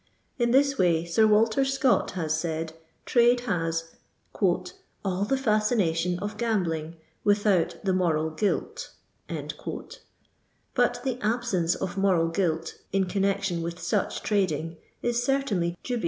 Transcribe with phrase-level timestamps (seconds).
[0.39, 1.05] In this way.
[1.05, 2.73] Sir Walter Scott has said,
[3.05, 3.91] trade has
[4.41, 4.65] "all
[5.25, 8.93] the fiucination of gambling, without the moral guilt;"
[10.73, 15.99] but the absence of moral guilt in connection with such trading is certainly dubious.